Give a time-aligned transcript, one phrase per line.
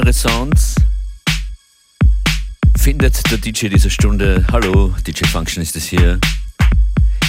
[0.00, 0.76] Schönere Sounds.
[2.78, 4.46] Findet der DJ dieser Stunde.
[4.50, 6.18] Hallo, DJ Function ist es hier.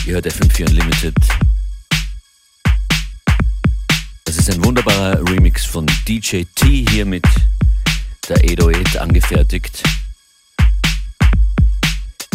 [0.06, 1.16] Ihr hört FM4 Unlimited.
[4.24, 7.26] Das ist ein wunderbarer Remix von DJ T hier mit
[8.30, 9.84] der 808 angefertigt.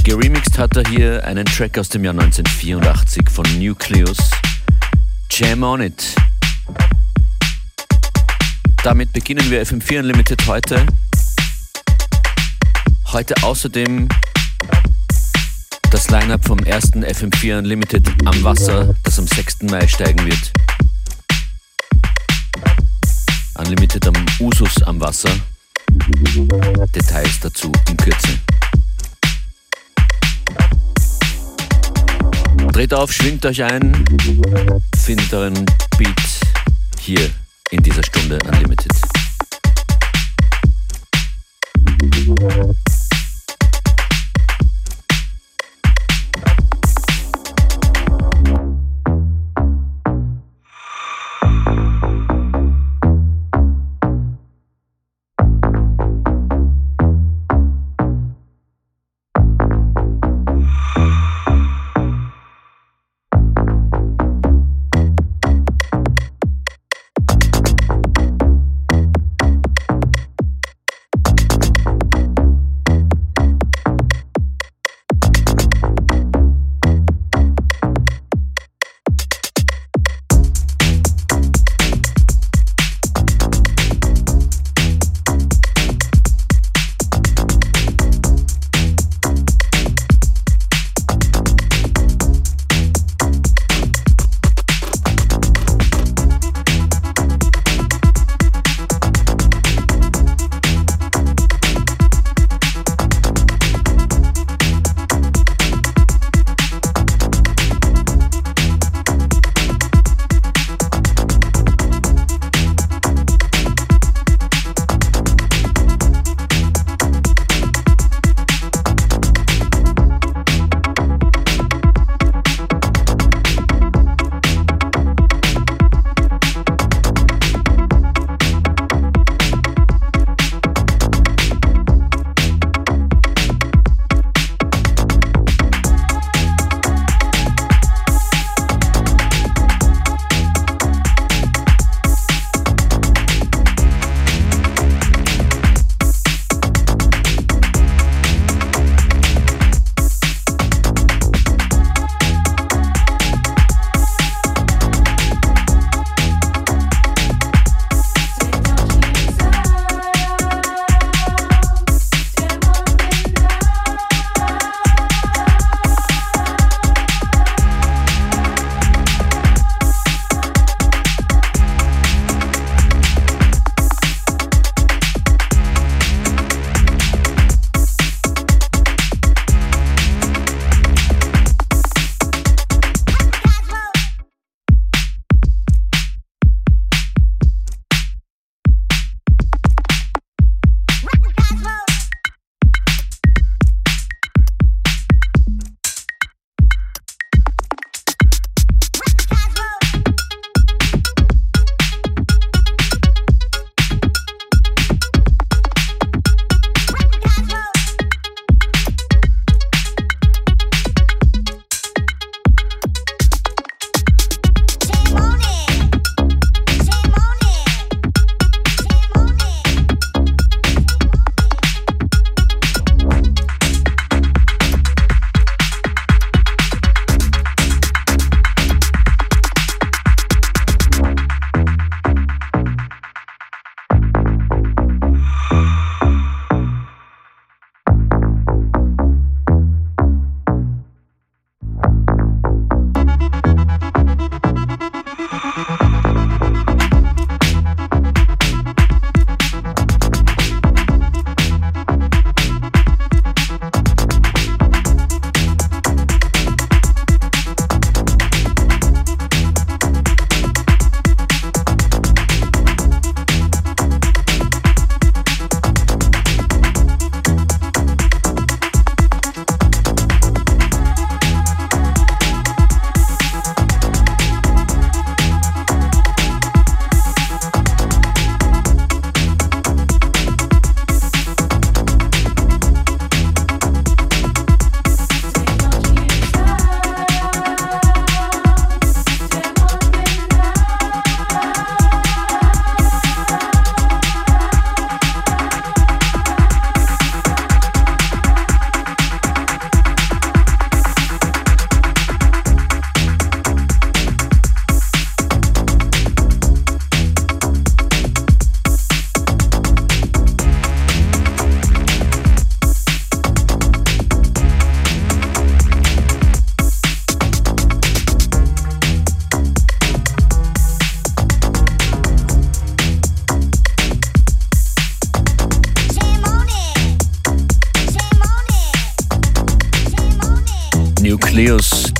[0.05, 4.19] Geremixed hat er hier einen Track aus dem Jahr 1984 von Nucleus.
[5.31, 6.15] Jam on it.
[8.87, 10.87] Damit beginnen wir FM4 Unlimited heute.
[13.07, 14.09] Heute außerdem
[15.91, 19.63] das Line-Up vom ersten FM4 Unlimited am Wasser, das am 6.
[19.63, 20.53] Mai steigen wird.
[23.59, 25.31] Unlimited am Usus am Wasser.
[26.95, 28.39] Details dazu in Kürze.
[32.71, 34.05] Dreht auf, schwingt euch ein,
[34.97, 35.67] findet euren
[35.99, 36.23] Beat
[37.01, 37.29] hier
[37.71, 38.93] in dieser Stunde Unlimited.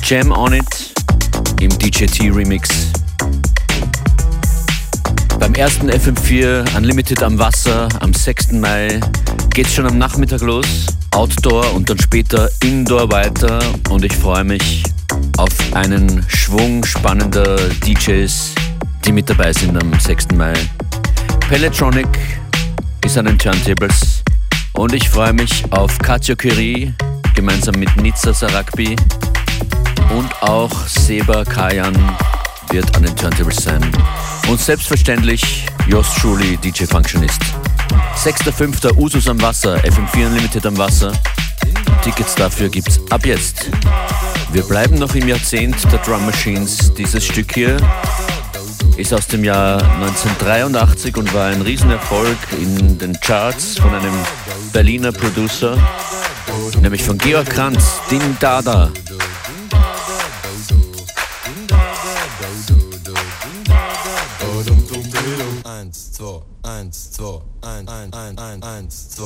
[0.09, 0.93] Jam on It
[1.59, 2.69] im DJT Remix.
[5.37, 8.53] Beim ersten FM4 Unlimited am Wasser am 6.
[8.53, 9.01] Mai
[9.49, 10.65] geht's schon am Nachmittag los.
[11.11, 13.59] Outdoor und dann später Indoor weiter
[13.89, 14.81] und ich freue mich
[15.35, 18.55] auf einen Schwung spannender DJs,
[19.03, 20.27] die mit dabei sind am 6.
[20.37, 20.53] Mai.
[21.49, 22.07] Pelletronic
[23.03, 24.23] ist an den Turntables
[24.71, 26.93] und ich freue mich auf Katja Curie
[27.35, 28.95] gemeinsam mit Nizza Sarakbi
[30.11, 31.95] und auch Seba Kajan
[32.69, 33.81] wird an den Turntables sein.
[34.47, 37.41] Und selbstverständlich Jost Schuli, DJ Functionist.
[38.23, 38.97] 6.5.
[38.97, 41.11] Usus am Wasser, FM4 Unlimited am Wasser.
[42.01, 43.69] Tickets dafür gibt's ab jetzt.
[44.51, 46.93] Wir bleiben noch im Jahrzehnt der Drum Machines.
[46.93, 47.77] Dieses Stück hier
[48.97, 54.13] ist aus dem Jahr 1983 und war ein Riesenerfolg in den Charts von einem
[54.73, 55.77] Berliner Producer,
[56.81, 58.91] nämlich von Georg Kranz, Din Dada.
[67.87, 69.17] dance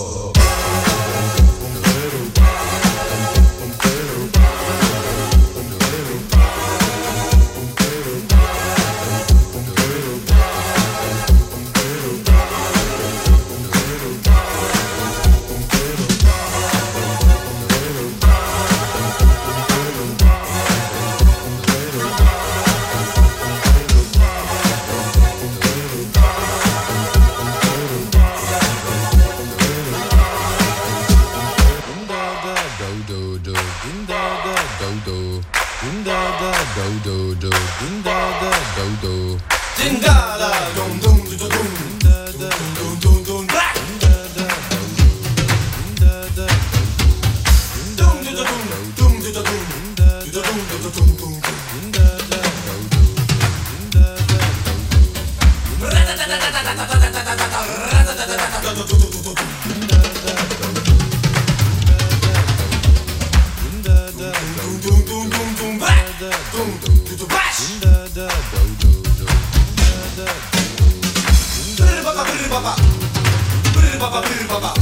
[74.01, 74.73] baba bir baba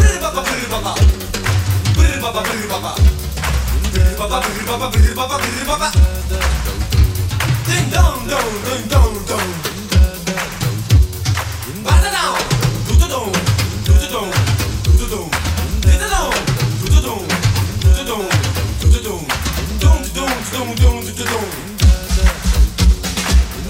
[0.00, 0.94] Bir baba bir baba
[1.98, 2.94] Bir baba bir baba
[3.94, 5.92] Bir baba bir baba bir baba bir baba
[7.66, 9.50] Ding dong dong ding dong dong
[11.84, 12.38] Bada down
[12.88, 13.32] Do do dong
[13.86, 14.30] Do do dong
[14.84, 15.30] Do do dong
[15.82, 16.32] Ding dong
[16.80, 17.24] Do do dong
[17.82, 18.28] Do do dong
[18.80, 19.24] Do do dong
[19.80, 21.50] Dong dong dong dong do do dong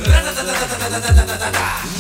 [0.04, 1.93] Da da da da da da da da da da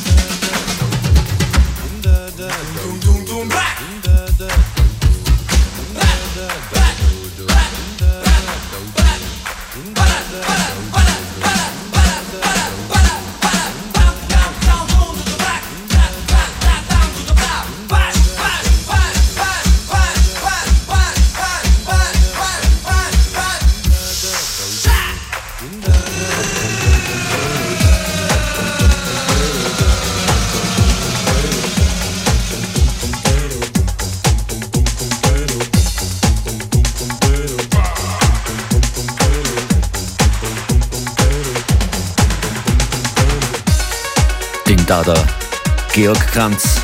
[46.34, 46.80] Kranz.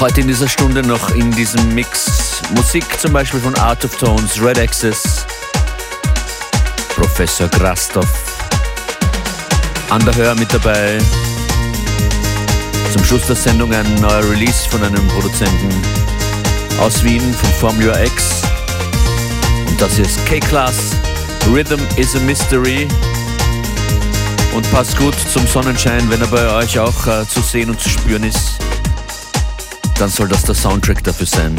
[0.00, 4.38] Heute in dieser Stunde noch in diesem Mix Musik zum Beispiel von Art of Tones,
[4.38, 5.24] Red Access,
[6.94, 8.06] Professor Grastov,
[9.88, 10.98] Anderhör mit dabei.
[12.92, 15.70] Zum Schluss der Sendung ein neuer Release von einem Produzenten
[16.80, 18.42] aus Wien von Formula X.
[19.68, 20.90] Und das ist K-Class,
[21.50, 22.86] Rhythm is a Mystery
[24.54, 27.88] und passt gut zum Sonnenschein, wenn er bei euch auch äh, zu sehen und zu
[27.88, 28.58] spüren ist.
[29.98, 31.56] Dann soll das der Soundtrack dafür sein.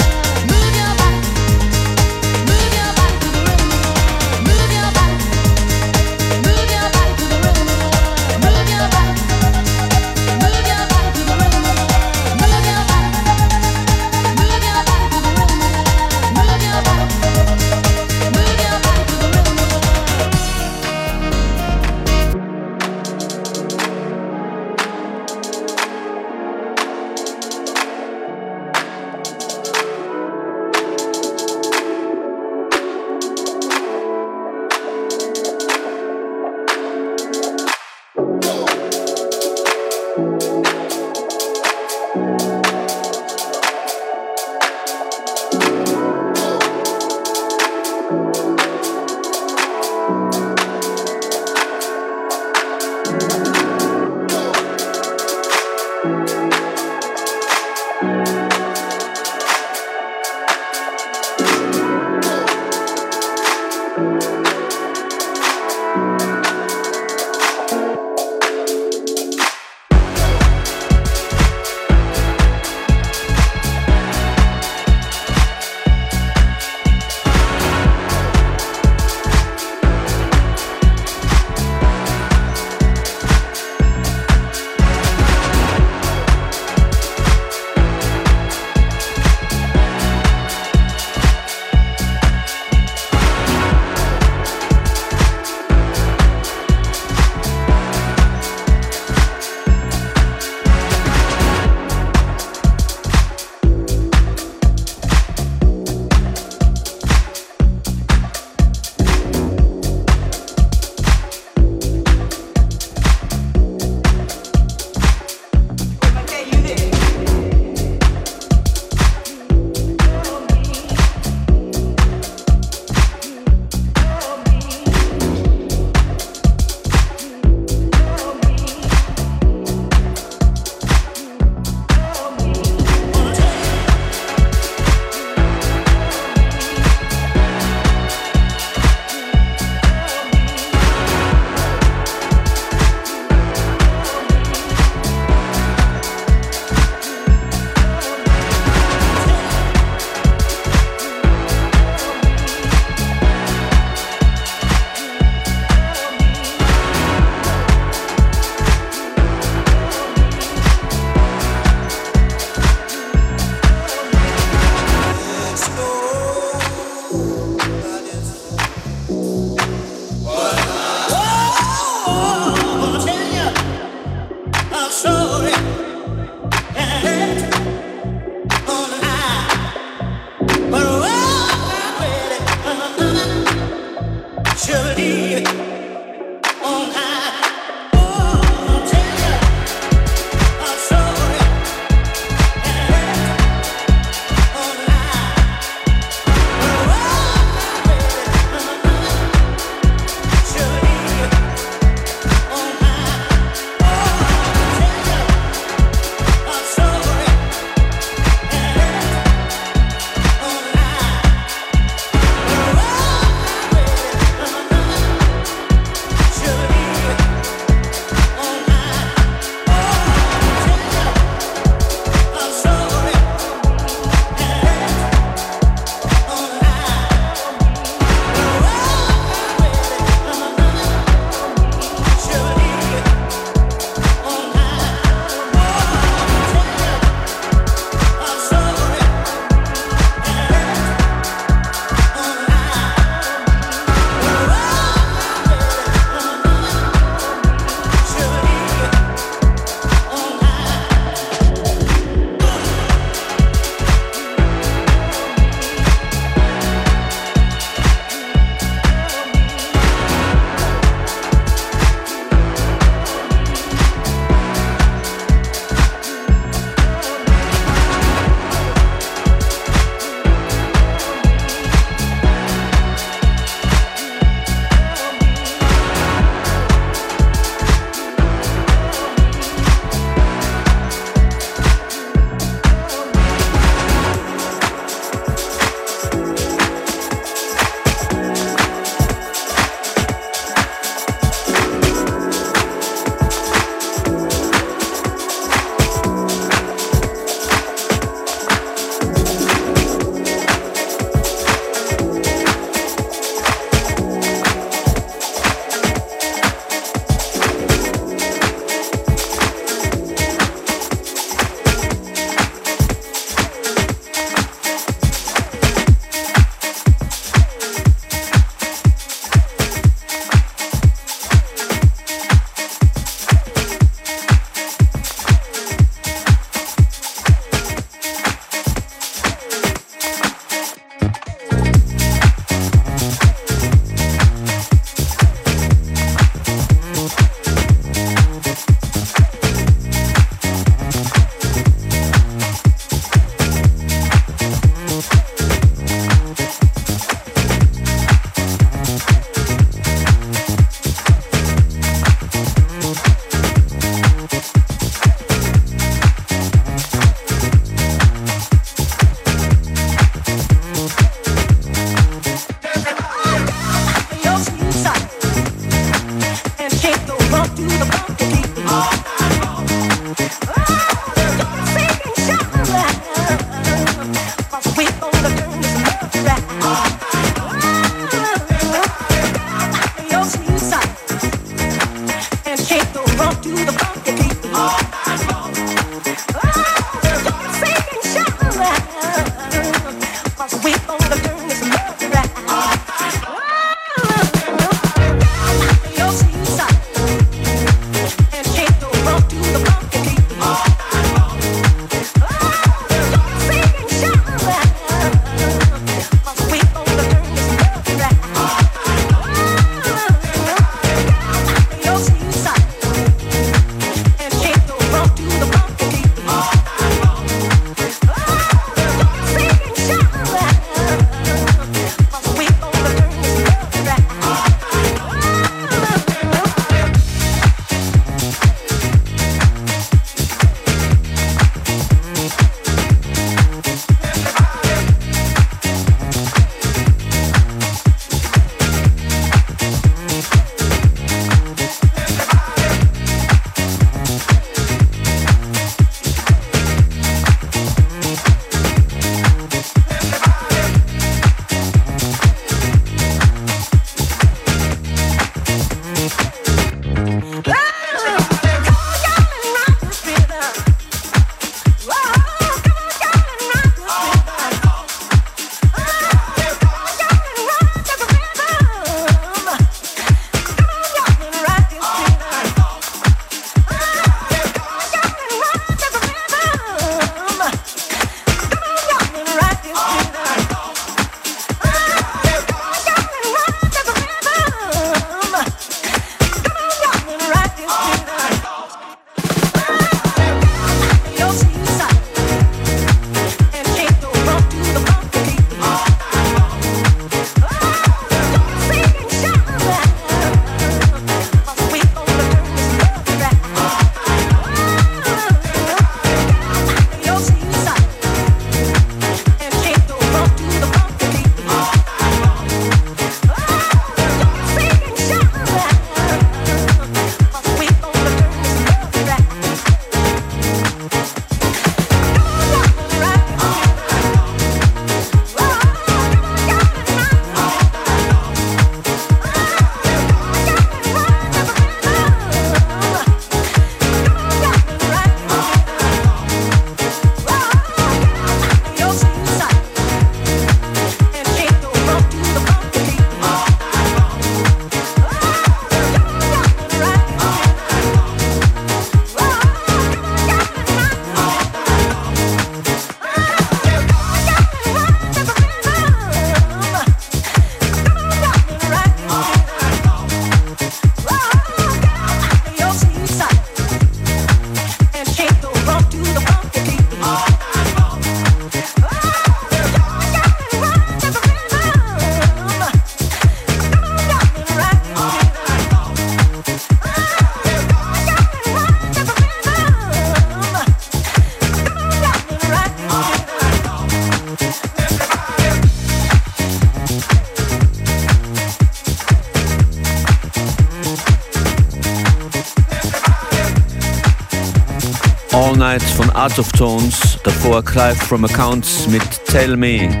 [595.34, 600.00] All Night von Art of Tones, davor Clive from Accounts mit Tell Me.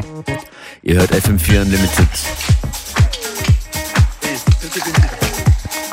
[0.82, 2.08] Ihr hört FM4 Unlimited.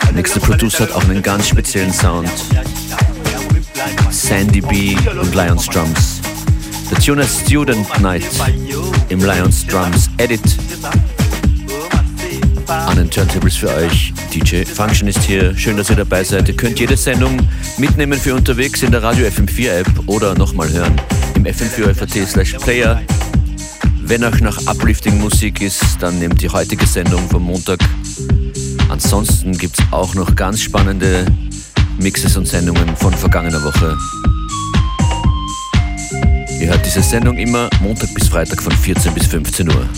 [0.04, 2.30] Der nächste Producer hat auch einen ganz speziellen Sound.
[4.12, 6.21] Sandy B und Lions Drums.
[6.91, 8.27] Der Tune heißt Student Night
[9.10, 10.61] im Lions Drums Edit.
[12.71, 14.13] An den Turntables für euch.
[14.34, 15.57] DJ Function ist hier.
[15.57, 16.47] Schön, dass ihr dabei seid.
[16.47, 17.38] Ihr könnt jede Sendung
[17.77, 20.95] mitnehmen für unterwegs in der Radio FM4 App oder nochmal hören
[21.36, 23.01] im FM4 slash Player.
[24.03, 27.79] Wenn euch nach Uplifting Musik ist, dann nehmt die heutige Sendung vom Montag.
[28.88, 31.25] Ansonsten gibt es auch noch ganz spannende
[31.99, 33.97] Mixes und Sendungen von vergangener Woche.
[36.62, 39.89] Ihr hört diese Sendung immer Montag bis Freitag von 14 bis 15 Uhr.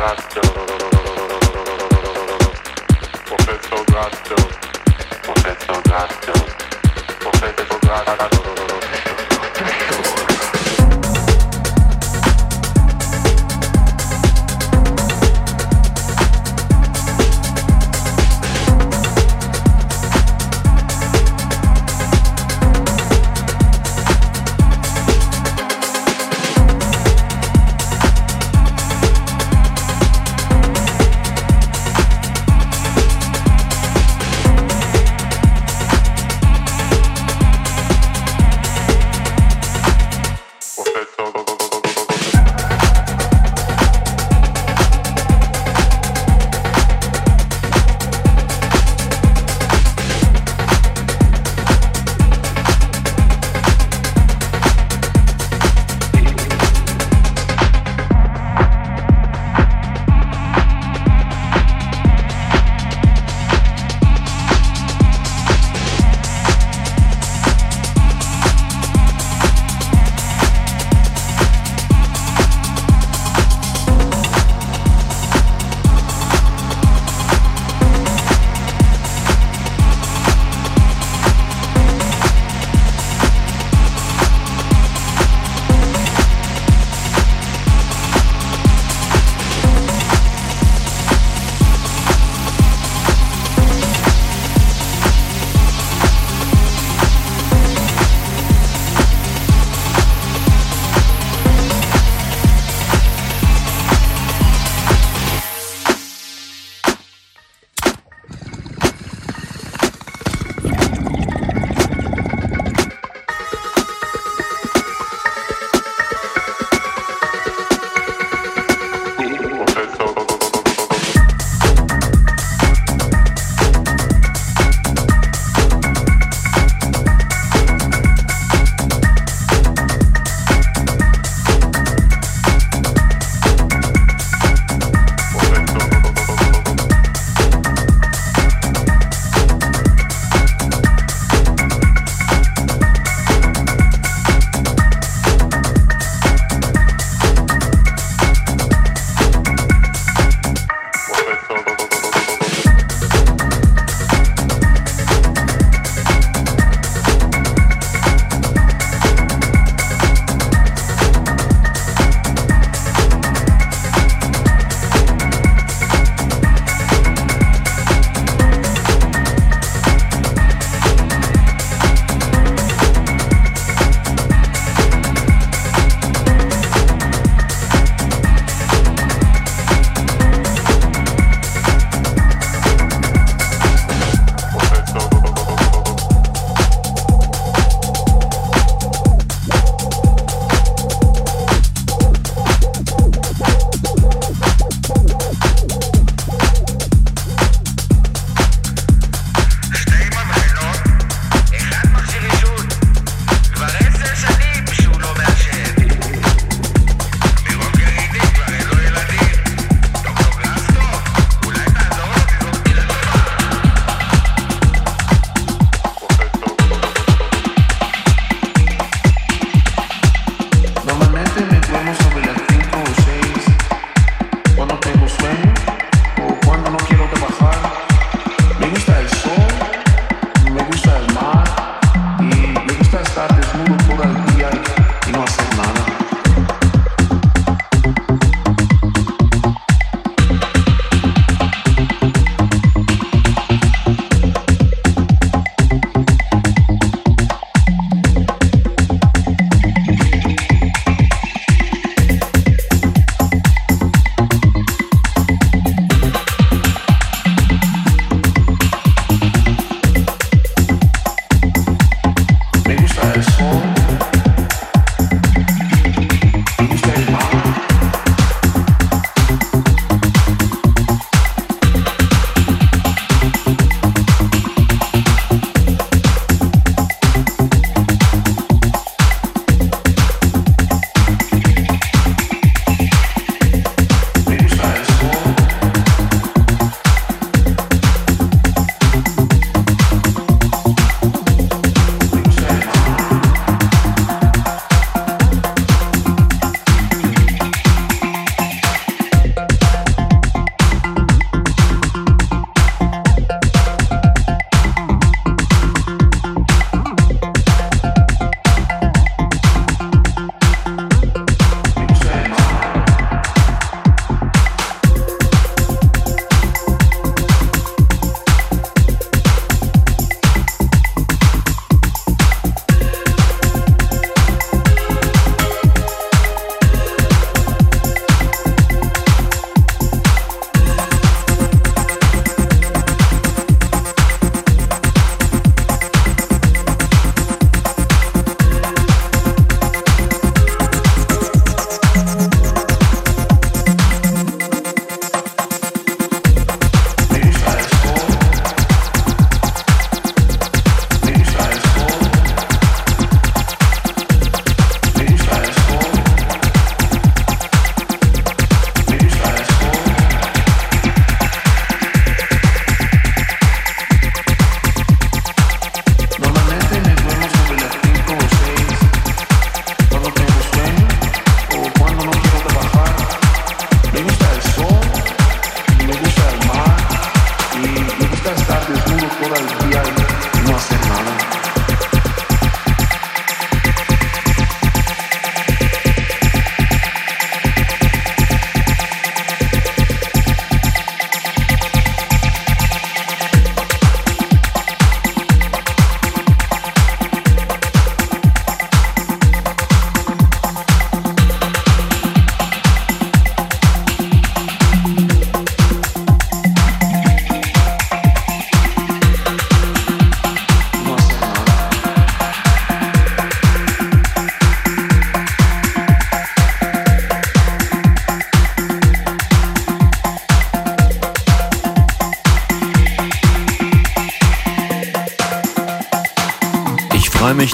[0.00, 0.79] Rastro.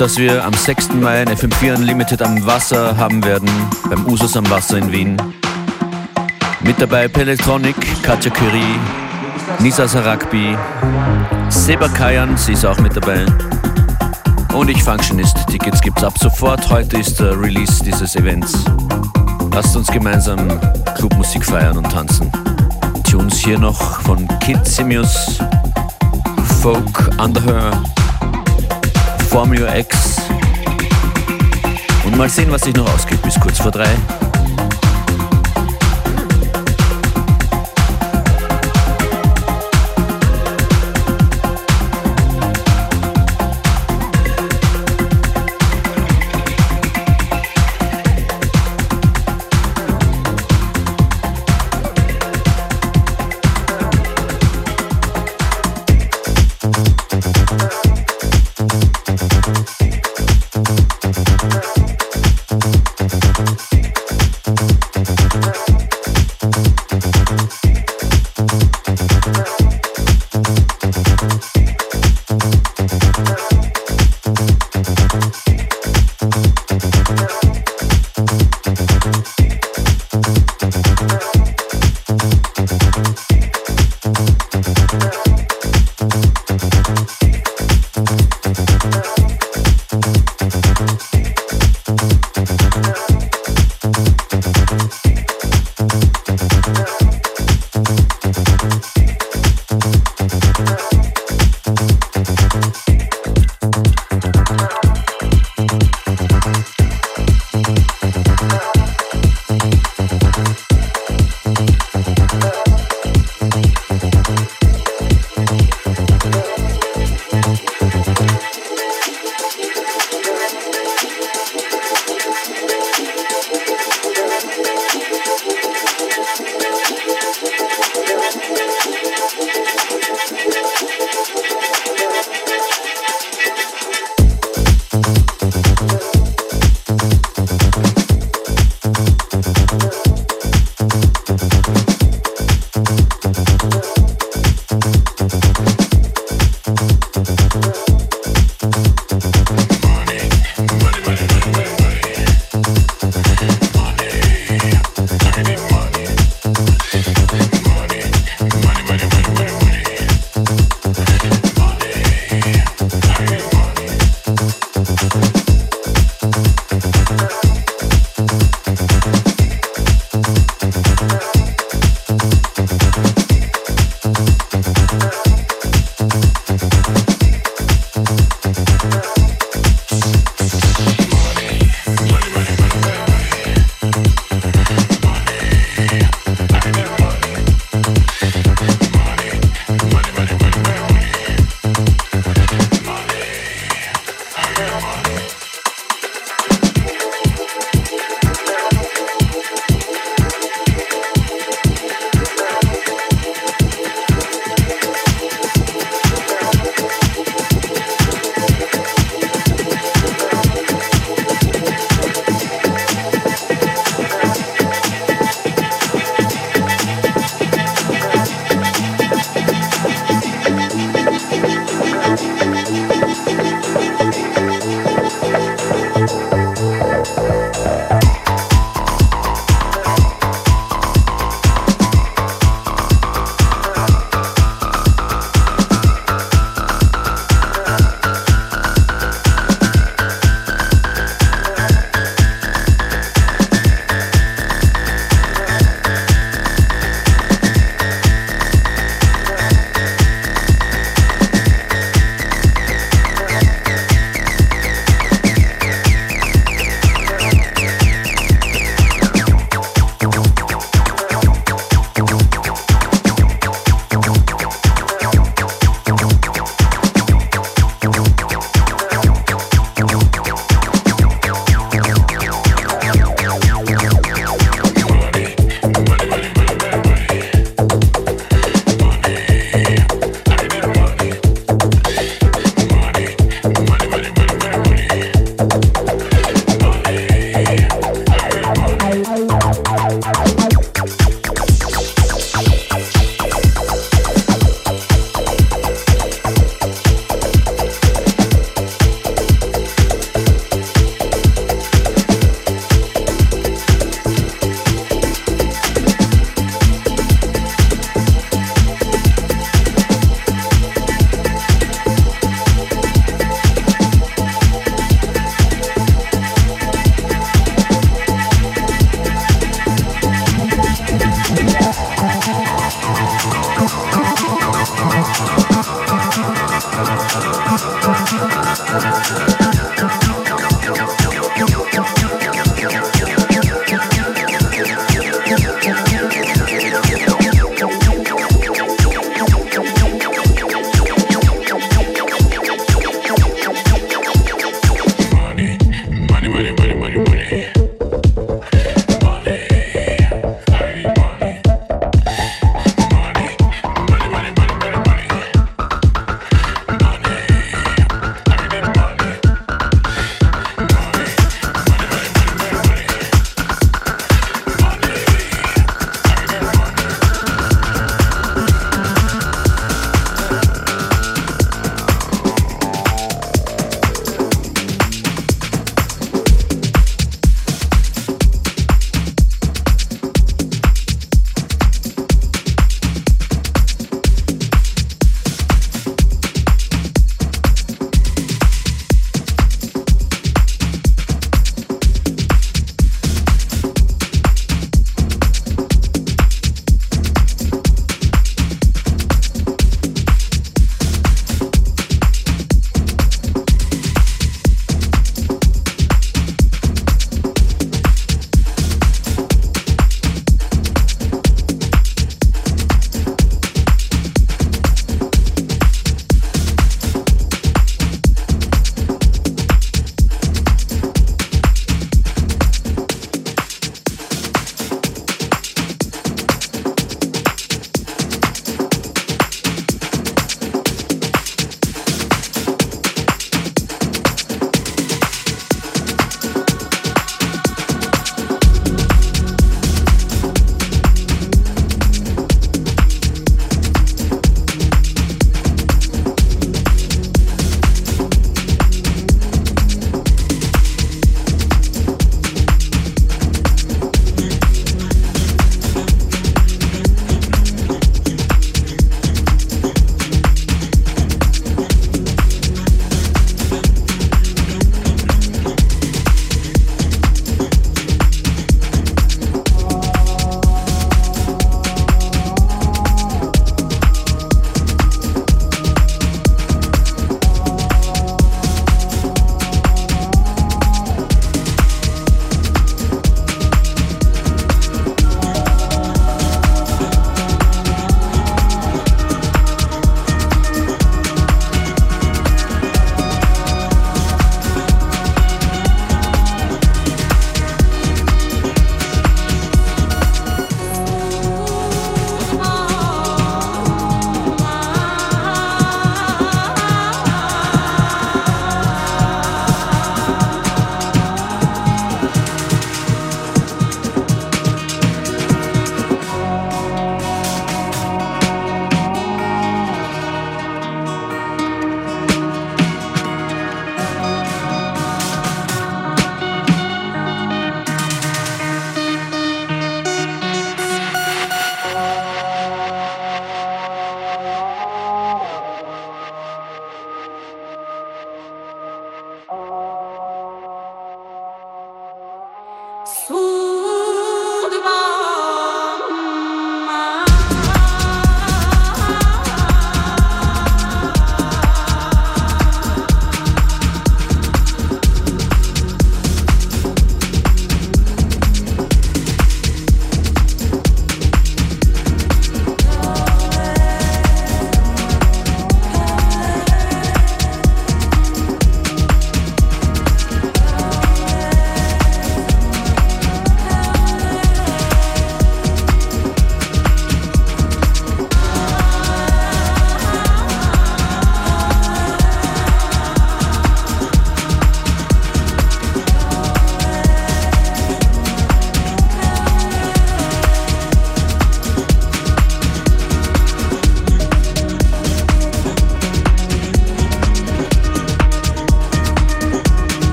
[0.00, 0.94] Das wir am 6.
[0.94, 3.50] Mai ein FM4 Unlimited am Wasser haben werden,
[3.90, 5.16] beim Usus am Wasser in Wien.
[6.60, 8.78] Mit dabei Pelectronic, Katja Curie,
[9.58, 10.56] Nisa Sarakbi,
[11.50, 13.26] Seba Kayan, sie ist auch mit dabei.
[14.54, 15.36] Und ich Functionist.
[15.48, 16.70] Tickets gibt's ab sofort.
[16.70, 18.64] Heute ist der Release dieses Events.
[19.52, 20.38] Lasst uns gemeinsam
[20.96, 22.32] Clubmusik feiern und tanzen.
[23.08, 25.38] Tunes hier noch von Kid Simius,
[26.62, 27.72] Folk Under Her,
[29.30, 30.16] Formula X.
[32.04, 33.88] Und mal sehen, was sich noch ausgeht bis kurz vor drei.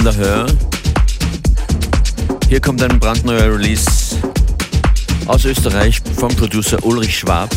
[0.00, 0.46] Underhör.
[2.48, 4.16] Hier kommt ein brandneuer Release
[5.26, 7.50] aus Österreich vom Producer Ulrich Schwab,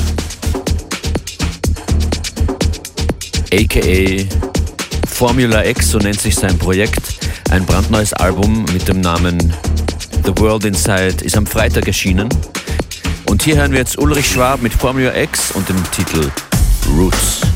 [3.49, 4.25] aka
[5.07, 7.15] Formula X, so nennt sich sein Projekt.
[7.49, 9.53] Ein brandneues Album mit dem Namen
[10.25, 12.27] The World Inside ist am Freitag erschienen.
[13.23, 16.29] Und hier hören wir jetzt Ulrich Schwab mit Formula X und dem Titel
[16.93, 17.52] Roots.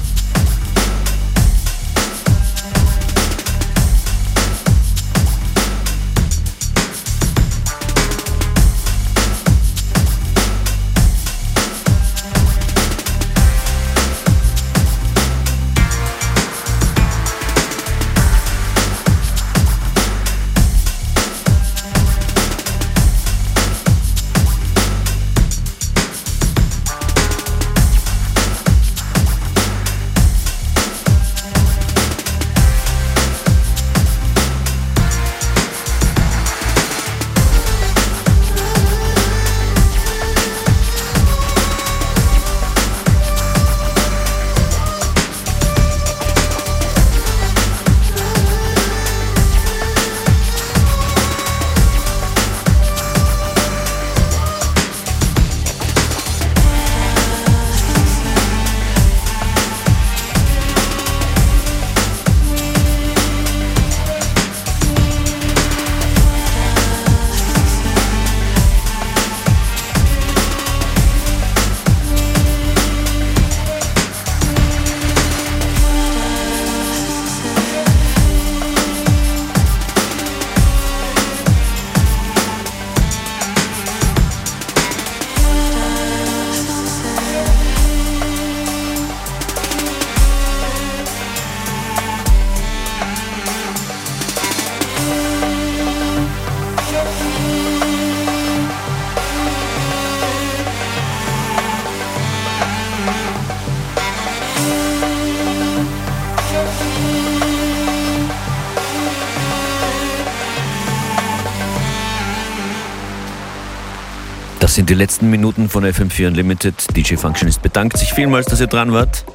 [114.88, 116.96] Sind die letzten Minuten von FM4 Unlimited.
[116.96, 119.26] DJ Functionist bedankt sich vielmals, dass ihr dran wart.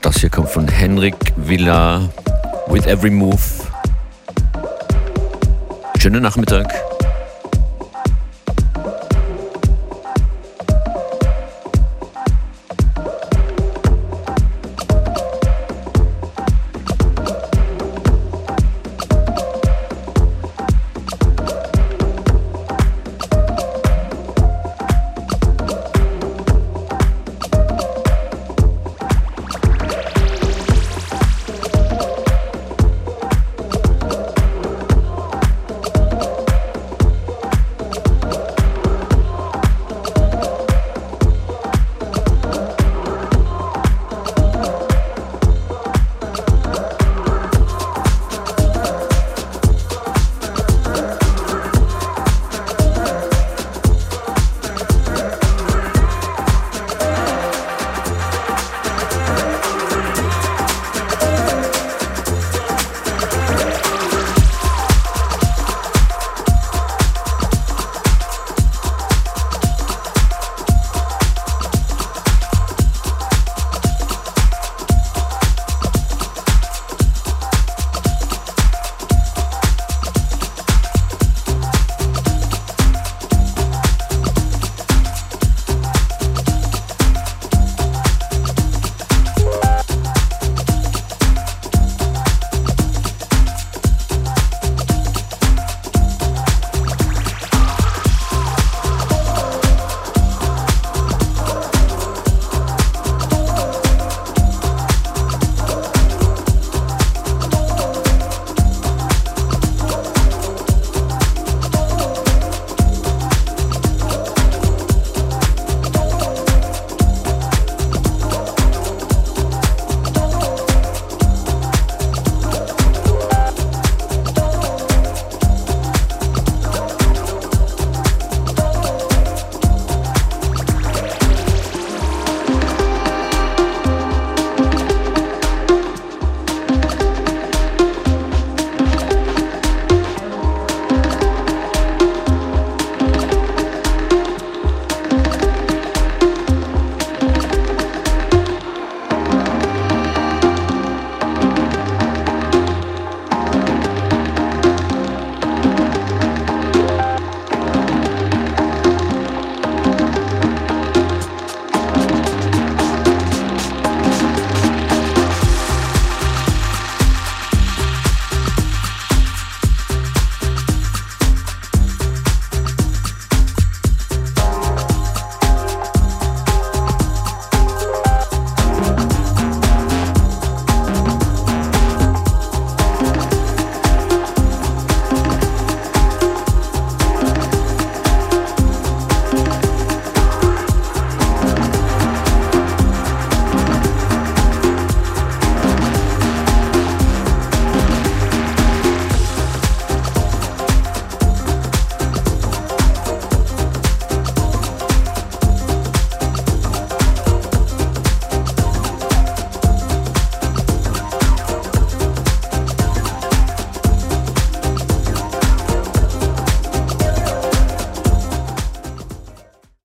[0.00, 2.08] Das hier kommt von Henrik Villa
[2.66, 3.38] with Every Move.
[6.00, 6.87] Schönen Nachmittag.